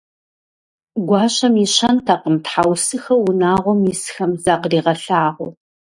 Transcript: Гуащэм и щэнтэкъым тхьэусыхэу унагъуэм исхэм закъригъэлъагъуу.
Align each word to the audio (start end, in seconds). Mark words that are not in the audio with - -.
Гуащэм 1.07 1.53
и 1.63 1.65
щэнтэкъым 1.75 2.35
тхьэусыхэу 2.43 3.21
унагъуэм 3.29 3.79
исхэм 3.93 4.31
закъригъэлъагъуу. 4.43 5.51